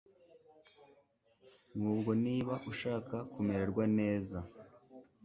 nk 1.77 1.83
ubwo 1.93 2.11
niba 2.25 2.53
ushaka 2.71 3.15
kumererwa 3.31 3.83
neza 3.97 4.39